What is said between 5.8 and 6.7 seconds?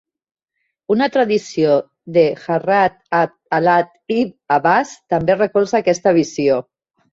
aquesta visió.